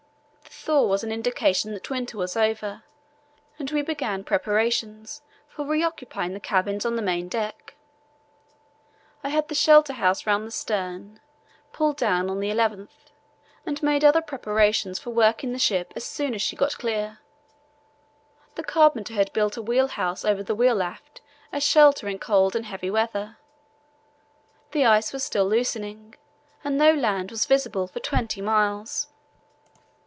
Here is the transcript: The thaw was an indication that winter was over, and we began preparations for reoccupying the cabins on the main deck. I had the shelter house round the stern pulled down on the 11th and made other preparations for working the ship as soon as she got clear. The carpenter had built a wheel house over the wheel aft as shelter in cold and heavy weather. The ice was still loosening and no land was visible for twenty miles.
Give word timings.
The 0.43 0.65
thaw 0.65 0.85
was 0.85 1.03
an 1.03 1.11
indication 1.11 1.73
that 1.73 1.89
winter 1.89 2.17
was 2.19 2.37
over, 2.37 2.83
and 3.57 3.71
we 3.71 3.81
began 3.81 4.23
preparations 4.23 5.23
for 5.49 5.65
reoccupying 5.65 6.33
the 6.33 6.39
cabins 6.39 6.85
on 6.85 6.95
the 6.95 7.01
main 7.01 7.27
deck. 7.27 7.73
I 9.23 9.29
had 9.29 9.47
the 9.47 9.55
shelter 9.55 9.93
house 9.93 10.27
round 10.27 10.45
the 10.45 10.51
stern 10.51 11.19
pulled 11.73 11.97
down 11.97 12.29
on 12.29 12.39
the 12.41 12.51
11th 12.51 13.11
and 13.65 13.81
made 13.81 14.05
other 14.05 14.21
preparations 14.21 14.99
for 14.99 15.09
working 15.09 15.51
the 15.51 15.57
ship 15.57 15.93
as 15.95 16.05
soon 16.05 16.35
as 16.35 16.43
she 16.43 16.55
got 16.55 16.77
clear. 16.77 17.17
The 18.53 18.63
carpenter 18.63 19.15
had 19.15 19.33
built 19.33 19.57
a 19.57 19.63
wheel 19.63 19.87
house 19.87 20.23
over 20.23 20.43
the 20.43 20.53
wheel 20.55 20.83
aft 20.83 21.21
as 21.51 21.63
shelter 21.63 22.07
in 22.07 22.19
cold 22.19 22.55
and 22.55 22.67
heavy 22.67 22.91
weather. 22.91 23.37
The 24.73 24.85
ice 24.85 25.11
was 25.11 25.23
still 25.23 25.45
loosening 25.47 26.13
and 26.63 26.77
no 26.77 26.93
land 26.93 27.31
was 27.31 27.45
visible 27.47 27.87
for 27.87 27.99
twenty 27.99 28.41
miles. 28.41 29.07